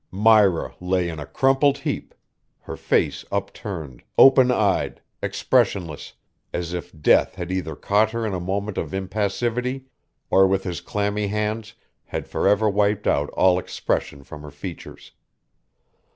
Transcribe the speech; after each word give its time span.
Myra 0.09 0.73
lay 0.79 1.09
in 1.09 1.19
a 1.19 1.27
crumpled 1.27 1.77
heap, 1.77 2.15
her 2.61 2.75
face 2.75 3.23
upturned, 3.31 4.01
open 4.17 4.49
eyed, 4.51 4.99
expressionless, 5.21 6.13
as 6.51 6.73
if 6.73 6.91
death 6.99 7.35
had 7.35 7.51
either 7.51 7.75
caught 7.75 8.09
her 8.09 8.25
in 8.25 8.33
a 8.33 8.39
moment 8.39 8.79
of 8.79 8.95
impassivity 8.95 9.85
or 10.31 10.47
with 10.47 10.63
his 10.63 10.81
clammy 10.81 11.27
hands 11.27 11.75
had 12.05 12.27
forever 12.27 12.67
wiped 12.67 13.05
out 13.05 13.29
all 13.33 13.59
expression 13.59 14.23
from 14.23 14.41
her 14.41 14.49
features. 14.49 15.11